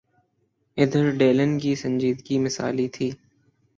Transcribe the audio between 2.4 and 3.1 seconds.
مثالی تھی۔